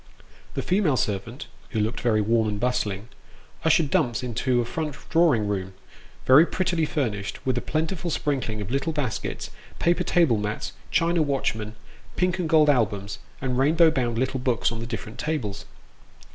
The 0.55 0.63
female 0.63 0.97
servant 0.97 1.45
(who 1.69 1.79
looked 1.79 2.01
very 2.01 2.21
warm 2.21 2.47
and 2.49 2.59
bustling) 2.59 3.09
ushered 3.63 3.91
Dumps 3.91 4.23
into 4.23 4.59
a 4.59 4.65
front 4.65 4.95
drawing 5.11 5.47
room, 5.47 5.73
very 6.25 6.43
prettily 6.43 6.85
furnished, 6.85 7.45
with 7.45 7.55
a 7.55 7.61
plentiful 7.61 8.09
sprinkling 8.09 8.61
of 8.61 8.71
little 8.71 8.93
baskets, 8.93 9.51
paper 9.77 10.03
table 10.03 10.37
mats, 10.37 10.73
china 10.89 11.21
watchmen, 11.21 11.75
pink 12.15 12.39
and 12.39 12.49
gold 12.49 12.67
albums, 12.67 13.19
and 13.41 13.59
rainbow 13.59 13.91
bound 13.91 14.17
little 14.17 14.39
books 14.39 14.71
on 14.71 14.79
the 14.79 14.87
different 14.87 15.19
tables. 15.19 15.65